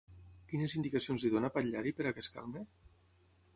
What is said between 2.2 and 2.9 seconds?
es calmi?